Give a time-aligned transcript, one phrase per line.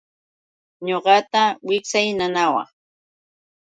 [0.87, 2.69] Ñuqata wiksay nanawaq.